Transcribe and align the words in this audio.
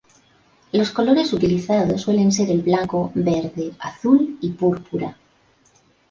Los 0.71 0.89
colores 0.89 1.31
utilizados 1.31 2.01
suelen 2.01 2.31
ser 2.31 2.49
el 2.49 2.63
blanco, 2.63 3.11
verde, 3.13 3.71
azul 3.79 4.35
y 4.41 4.49
púrpura. 4.49 5.15